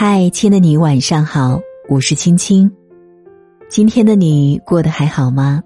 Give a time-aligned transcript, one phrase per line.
[0.00, 2.70] 嗨，亲爱的你，晚上好，我是青青。
[3.68, 5.60] 今天的你过得还好吗？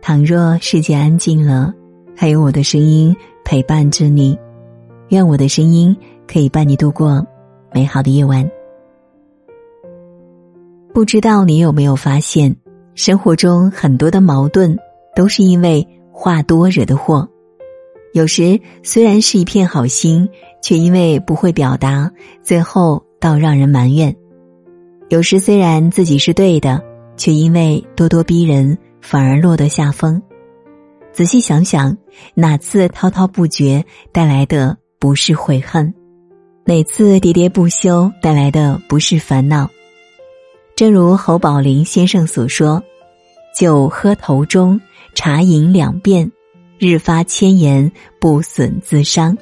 [0.00, 1.74] 倘若世界安静了，
[2.14, 3.12] 还有我的声音
[3.44, 4.38] 陪伴着你，
[5.08, 5.96] 愿我的声音
[6.28, 7.26] 可以伴你度过
[7.74, 8.48] 美好的夜晚。
[10.94, 12.54] 不知道你有没有发现，
[12.94, 14.78] 生活中很多的矛盾
[15.16, 17.28] 都是因为话多惹的祸。
[18.12, 20.28] 有时虽然是一片好心，
[20.62, 22.12] 却因为不会表达，
[22.44, 23.04] 最后。
[23.20, 24.16] 倒让人埋怨，
[25.10, 26.82] 有时虽然自己是对的，
[27.18, 30.20] 却因为咄咄逼人，反而落得下风。
[31.12, 31.94] 仔细想想，
[32.34, 35.92] 哪次滔滔不绝带来的不是悔恨？
[36.64, 39.68] 哪次喋喋不休带来的不是烦恼？
[40.74, 42.82] 正如侯宝林先生所说
[43.54, 44.80] ：“酒喝头中，
[45.14, 46.30] 茶饮两遍，
[46.78, 49.36] 日发千言，不损自伤。”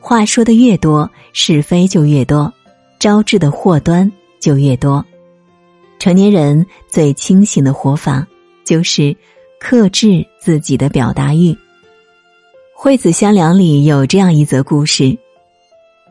[0.00, 2.50] 话说的越多，是非就越多。
[2.98, 4.10] 招致的祸端
[4.40, 5.04] 就越多。
[5.98, 8.26] 成年人最清醒的活法，
[8.64, 9.16] 就是
[9.58, 11.52] 克制自己的表达欲。
[12.74, 15.16] 《惠子香凉》里有这样一则故事：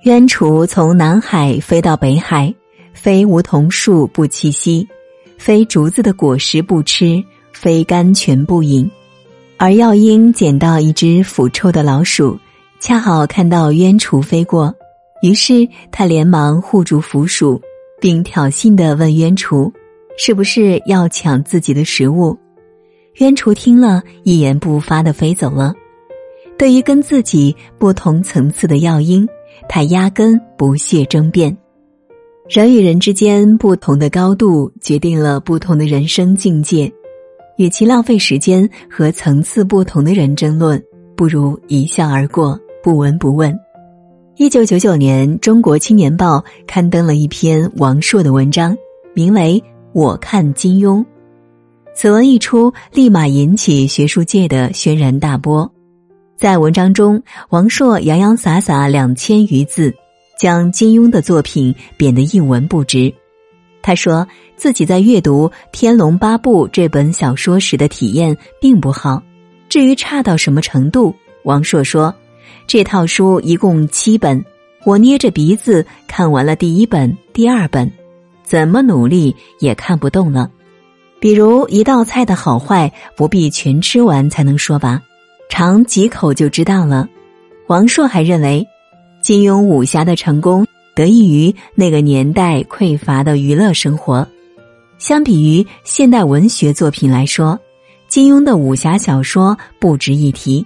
[0.04, 2.54] 鸢雏从南海飞到北海，
[2.94, 4.88] 非梧桐树不栖息，
[5.38, 8.90] 非竹子的果实不吃，非甘泉不饮。
[9.58, 12.38] 而药鹰捡到一只腐臭的老鼠，
[12.80, 14.76] 恰好看到鸢雏飞过。
[15.22, 17.60] 于是他连忙护住腐鼠，
[18.00, 19.72] 并挑衅的问鸢雏
[20.18, 22.38] ：“是不是要抢自己的食物？”
[23.18, 25.74] 鸢雏听了一言不发的飞走了。
[26.58, 29.28] 对于跟自己不同层次的药鹰，
[29.68, 31.56] 他压根不屑争辩。
[32.48, 36.92] 人与人之间不同的高度，决定了不同的人生境界。
[37.58, 40.82] 与其浪费时间和层次不同的人争论，
[41.16, 43.58] 不如一笑而过，不闻不问。
[44.38, 48.78] 一九九九年，《中国青年报》刊登了一篇王朔的文章，
[49.14, 51.00] 名为《我看金庸》。
[51.94, 55.72] 此文一出，立马引起学术界的轩然大波。
[56.36, 59.94] 在文章中，王朔洋洋洒洒两千余字，
[60.38, 63.14] 将金庸的作品贬得一文不值。
[63.82, 64.28] 他说
[64.58, 69.24] 自己在阅读《天龙八部》这本小说时的体验并不好。
[69.70, 71.16] 至于差到什么程度，
[71.46, 72.14] 王朔说。
[72.68, 74.44] 这套书一共七本，
[74.84, 77.92] 我捏着鼻子看完了第一本、第二本，
[78.44, 80.50] 怎么努力也看不动了。
[81.20, 85.02] 比如一道菜的好坏，不必全吃完才能说吧，
[85.48, 87.08] 尝几口就知道了。
[87.68, 88.68] 王朔还认为，
[89.22, 90.66] 金庸武侠的成功
[90.96, 94.28] 得益于那个年代匮乏的娱乐生活，
[94.98, 97.60] 相比于现代文学作品来说，
[98.08, 100.66] 金庸的武侠小说不值一提。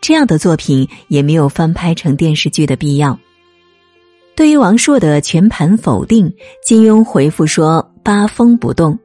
[0.00, 3.18] 这样的作品也没有翻拍成电视剧的必要。
[4.34, 6.34] 对于王朔的全盘否定，
[6.64, 8.98] 金庸回复说：“八风不动，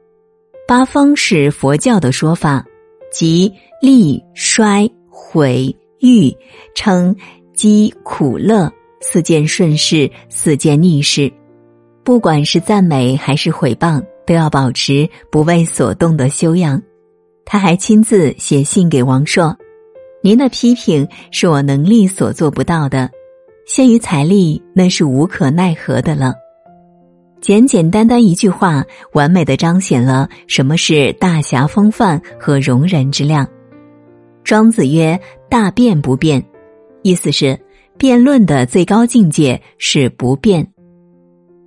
[0.66, 2.64] 八风是佛教的说法，
[3.12, 3.52] 即
[3.82, 6.34] 利、衰、毁、誉、
[6.74, 7.14] 称、
[7.52, 11.30] 饥、苦、乐四件顺势，四件逆势。
[12.02, 16.80] 不管是赞美还是毁谤，都要保持不为所动的修养。”
[17.44, 19.56] 他还亲自写信给王朔。
[20.22, 23.10] 您的批评是我能力所做不到的，
[23.66, 26.34] 限于财力，那是无可奈何的了。
[27.40, 33.46] 简简单单一句话，完美的彰显了什么是大侠风范和容人之量。
[34.42, 36.44] 庄子曰：“大辩不辩”，
[37.02, 37.56] 意思是
[37.96, 40.66] 辩论的最高境界是不变。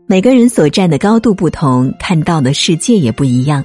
[0.06, 3.64] 每个人所站的高度不同，看到的世界也不一样。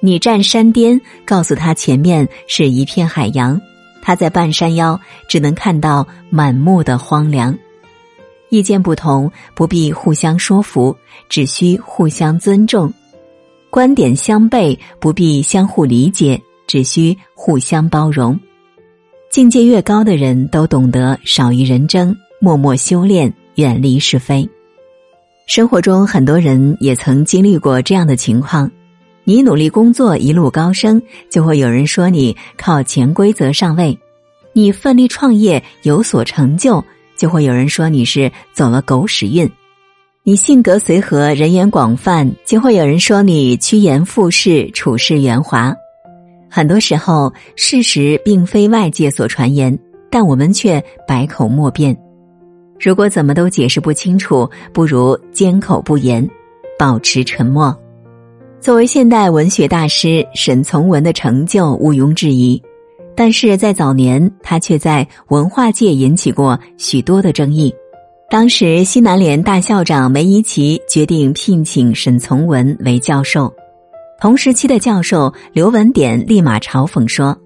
[0.00, 3.60] 你站山巅，告诉他前面是一片海洋。
[4.06, 7.58] 他在半山腰，只能看到满目的荒凉。
[8.50, 10.96] 意见不同，不必互相说服，
[11.28, 12.88] 只需互相尊重；
[13.68, 18.38] 观点相悖，不必相互理解，只需互相包容。
[19.28, 24.48] 境界越高的人，都懂得少与人争，默默修炼，远离是非。
[25.48, 28.70] 生活中，很多人也曾经历过这样的情况。
[29.28, 33.92] 你努力工作，一路高升，就会有人说你靠潜规则上位；
[34.52, 36.82] 你奋力创业，有所成就，
[37.16, 39.48] 就会有人说你是走了狗屎运；
[40.22, 45.74] 你性格随和，人缘广泛，就会有人说你趋炎附势，处事圆滑。
[46.48, 49.76] 很多时候，事实并非外界所传言，
[50.08, 51.96] 但我们却百口莫辩。
[52.78, 56.30] 如果怎么都解释不清楚，不如缄口不言，
[56.78, 57.76] 保持沉默。
[58.66, 62.60] 作为现代文学大师，沈从文的成就毋庸置疑，
[63.14, 67.72] 但是在早年，他却在文化界引起过许多的争议。
[68.28, 73.54] 当时西南联大校长梅贻琦决定聘请沈从文为教授，
[74.20, 77.38] 同时期的教授刘文典立马嘲讽说：“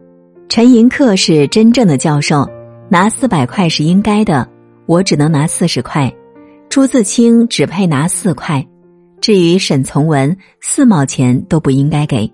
[0.48, 2.48] 陈寅恪是真正的教授，
[2.88, 4.48] 拿四百块是应该的，
[4.86, 6.10] 我只能拿四十块。
[6.70, 8.66] 朱自清只配拿四块，
[9.20, 12.30] 至于沈从文，四毛钱都不应该给。”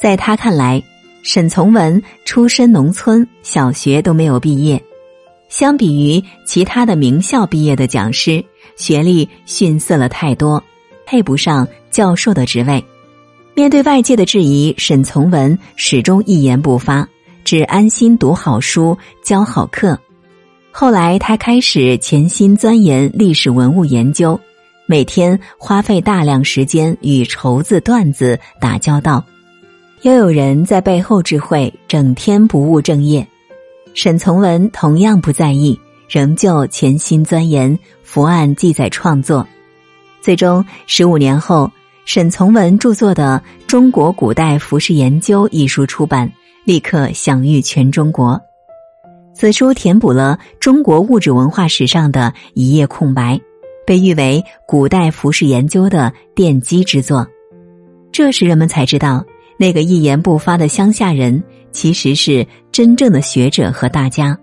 [0.00, 0.82] 在他看来。
[1.22, 4.80] 沈从文出身农村，小学都没有毕业，
[5.48, 8.44] 相比于其他的名校毕业的讲师，
[8.76, 10.62] 学历逊色了太多，
[11.04, 12.84] 配不上教授的职位。
[13.54, 17.08] 面对外界的质疑，沈从文始终一言不发，
[17.42, 19.98] 只安心读好书、教好课。
[20.70, 24.38] 后来，他开始潜心钻研历史文物研究，
[24.86, 29.24] 每天花费大量时间与绸子、缎子打交道。
[30.02, 33.26] 又有人在背后智慧，整天不务正业。
[33.94, 35.78] 沈从文同样不在意，
[36.08, 39.46] 仍旧潜心钻研伏案记载创作。
[40.20, 41.70] 最终，十五年后，
[42.04, 46.30] 沈从文著作的《中国古代服饰研究》一书出版，
[46.64, 48.40] 立刻享誉全中国。
[49.34, 53.40] 此书填补了中国物质文化史上的一页空白，
[53.86, 57.26] 被誉为古代服饰研究的奠基之作。
[58.12, 59.24] 这时，人们才知道。
[59.58, 61.42] 那个一言不发的乡下人，
[61.72, 64.38] 其实是真正的学者和大家。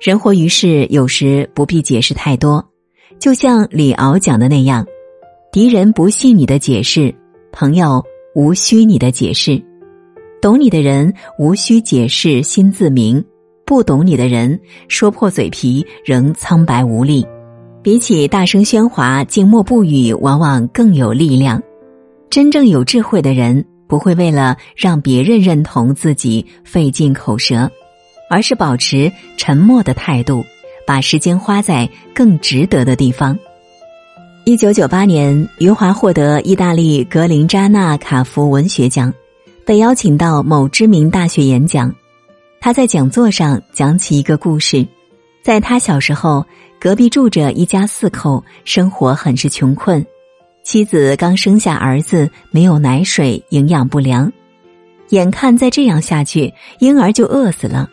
[0.00, 2.68] 人活于世，有时不必解释太多，
[3.20, 4.84] 就像李敖讲的那样：
[5.52, 7.14] 敌人不信你的解释，
[7.52, 8.04] 朋友
[8.34, 9.62] 无需你的解释，
[10.42, 13.24] 懂你的人无需解释心自明，
[13.64, 17.24] 不懂你的人说破嘴皮仍苍白无力。
[17.86, 21.62] 比起大声喧哗，静默不语往往更有力量。
[22.28, 23.64] 真正有智慧的人。
[23.86, 27.70] 不会为了让别人认同自己费尽口舌，
[28.28, 30.44] 而是保持沉默的态度，
[30.84, 33.38] 把时间花在更值得的地方。
[34.44, 39.14] 一九九八年，余华获得意大利格林扎纳卡夫文学奖，
[39.64, 41.94] 被邀请到某知名大学演讲。
[42.60, 44.84] 他在讲座上讲起一个故事，
[45.46, 46.44] 在他小时候，
[46.76, 50.04] 隔壁住着一家四口，生活很是穷困。
[50.64, 54.32] 妻子刚生下儿子，没有奶水，营养不良，
[55.10, 57.88] 眼看再这样下去，婴儿就饿死了。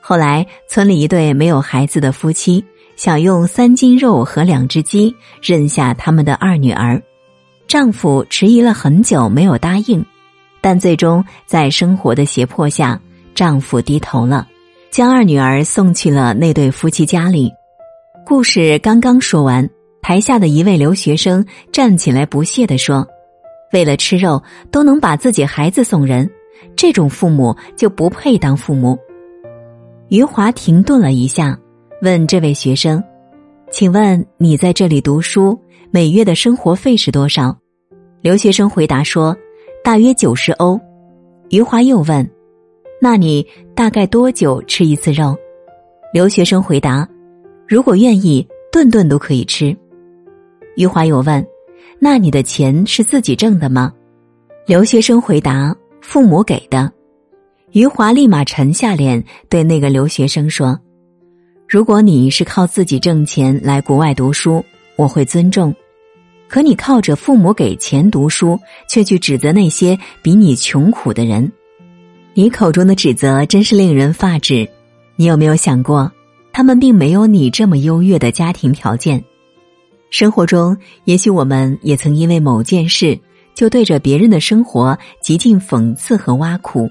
[0.00, 2.64] 后来，村里一对没有孩子的夫妻
[2.94, 5.12] 想用三斤肉和两只鸡
[5.42, 7.02] 认下他们的二女儿，
[7.66, 10.06] 丈夫迟疑了很久没有答应，
[10.60, 13.00] 但最终在生活的胁迫下，
[13.34, 14.46] 丈夫低头了，
[14.92, 17.50] 将二女儿送去了那对夫妻家里。
[18.26, 19.68] 故事刚刚说完。
[20.02, 23.06] 台下的一位留学生站起来，不屑地说
[23.72, 26.28] ：“为了吃肉都能把自己孩子送人，
[26.74, 28.98] 这种父母就不配当父母。”
[30.10, 31.56] 余华停顿了一下，
[32.02, 33.02] 问这位学生
[33.70, 35.56] ：“请问你在这里读书，
[35.92, 37.56] 每月的生活费是多少？”
[38.20, 39.36] 留学生回答说
[39.84, 40.78] ：“大约九十欧。”
[41.50, 42.28] 余华又问
[43.04, 43.44] ：“那你
[43.74, 45.36] 大概多久吃一次肉？”
[46.14, 47.08] 留学生回答
[47.66, 49.76] ：“如果愿意，顿顿都可以吃。”
[50.76, 51.44] 余华又问
[51.98, 53.92] ：“那你的钱是自己挣的吗？”
[54.68, 56.92] 留学生回答：“父母给的。”
[57.72, 60.78] 余华立马沉下脸，对那个留学生说
[61.68, 64.64] ：“如果你是靠自己挣钱来国外读书，
[64.94, 65.72] 我会尊重；
[66.46, 71.50] 可你靠着父母给钱读书，却去指责那些比你穷苦的人，
[72.34, 74.66] 你口中的指责真是令人发指。
[75.16, 76.10] 你有没有想过，
[76.52, 79.22] 他们并没有你这么优越的家庭条件？”
[80.10, 83.18] 生活中，也许我们也曾因为某件事，
[83.54, 86.88] 就对着别人的生活极尽讽刺和挖苦。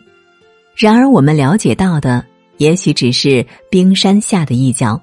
[0.76, 2.24] 然而，我们了解到的，
[2.58, 5.02] 也许只是冰山下的一角。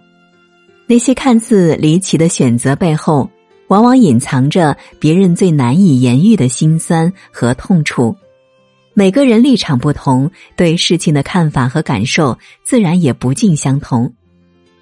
[0.87, 3.29] 那些看似离奇的选择背后，
[3.67, 8.17] 往往隐藏着别人最难以言喻的辛酸和痛楚。
[8.99, 14.13] 每个人立场不同，对事情的看法和感受，自然也不尽相同。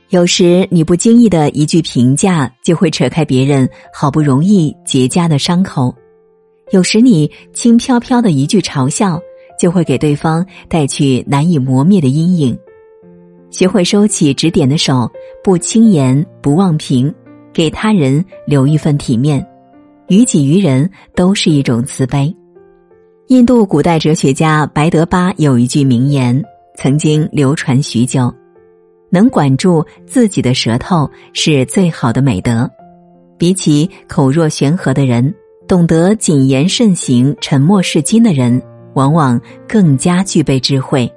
[0.09, 5.95] 有时你不经意的一句评价，就会扯开别人好不容易结痂的伤口；
[6.71, 9.21] 有时你轻飘飘的一句嘲笑，
[9.61, 12.59] 就会给对方带去难以磨灭的阴影。
[13.51, 15.13] 学会收起指点的手，
[15.45, 17.15] 不轻言，不妄评，
[17.53, 19.47] 给他人留一份体面，
[20.09, 22.35] 于己于人都是一种慈悲。
[23.29, 26.41] 印度古代哲学家白德巴有一句名言，
[26.77, 28.33] 曾经流传许久。
[29.11, 32.71] 能管住自己的舌头是最好的美德。
[33.37, 35.35] 比起口若悬河的人，
[35.67, 38.63] 懂得谨言慎行、沉默是金的人，
[38.95, 41.13] 往往更加具备智慧。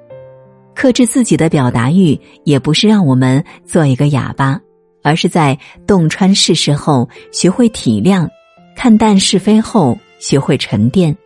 [0.74, 4.60] 克制自己的表达欲，也不是让我们做一个哑巴，
[5.04, 8.28] 而是在洞穿世事后学会体谅，
[8.74, 11.16] 看淡是非后学会沉淀。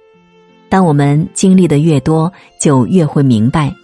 [0.69, 3.75] 当我们经历的越多，就越会明白，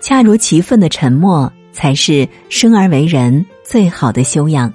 [0.00, 4.72] 恰如其分的沉默才是生而为人最好的修养。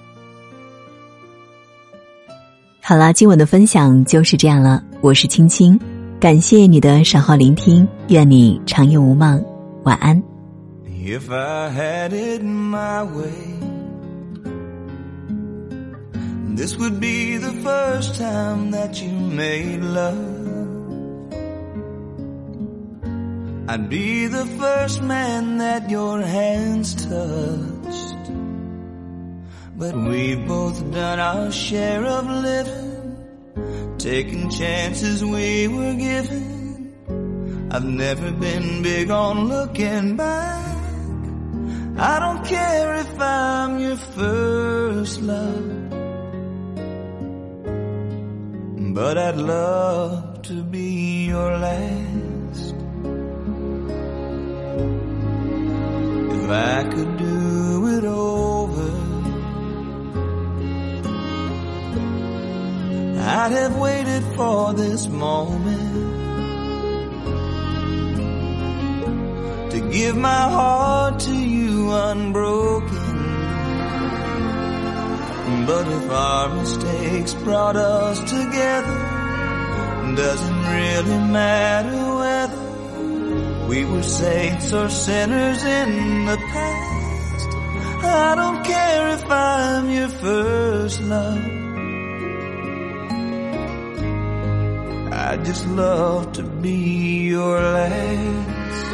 [2.82, 4.84] 好了，今晚的分享就是这样了。
[5.02, 5.80] 我是青青，
[6.20, 9.44] 感谢你的守候聆听，愿你长夜无梦，
[9.84, 10.22] 晚安。
[10.86, 13.32] If I had it my way,
[16.56, 20.29] this would be the first time that you made love.
[23.72, 28.26] I'd be the first man that your hands touched.
[29.78, 37.70] But we've both done our share of living, taking chances we were given.
[37.70, 40.78] I've never been big on looking back.
[41.96, 45.70] I don't care if I'm your first love.
[48.96, 52.29] But I'd love to be your last.
[56.50, 58.90] If I could do it over.
[63.22, 65.94] I'd have waited for this moment
[69.74, 72.88] to give my heart to you unbroken.
[75.68, 78.98] But if our mistakes brought us together,
[80.16, 82.69] doesn't really matter whether
[83.70, 87.50] we were saints or sinners in the past.
[88.04, 91.44] I don't care if I'm your first love.
[95.12, 96.80] I just love to be
[97.36, 98.88] your last.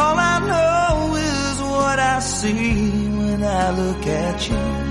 [0.00, 4.85] All I know is what I see when I look at you.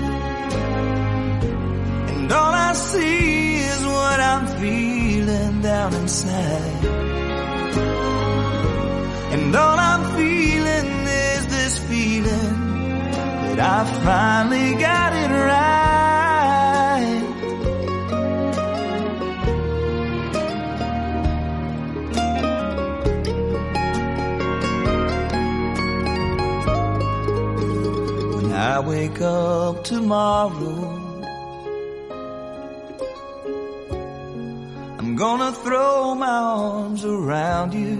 [4.58, 6.84] Feeling down inside.
[9.32, 12.58] And all I'm feeling is this feeling
[13.46, 17.22] that I finally got it right.
[28.34, 30.95] When I wake up tomorrow,
[35.26, 37.98] gonna throw my arms around you.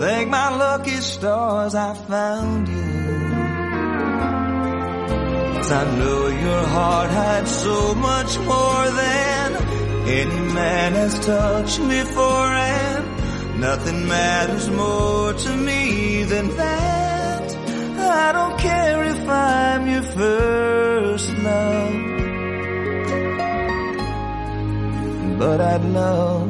[0.00, 2.90] Thank my lucky stars I found you.
[5.54, 9.46] Cause I know your heart had so much more than
[10.20, 17.46] any man has touched me before and nothing matters more to me than that.
[18.26, 22.09] I don't care if I'm your first love.
[25.40, 26.49] But I'd love